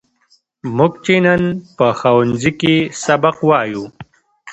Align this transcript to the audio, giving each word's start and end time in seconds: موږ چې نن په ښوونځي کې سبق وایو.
موږ 0.77 0.93
چې 1.05 1.15
نن 1.25 1.41
په 1.77 1.87
ښوونځي 1.99 2.51
کې 2.61 2.75
سبق 3.03 3.35
وایو. 3.47 3.83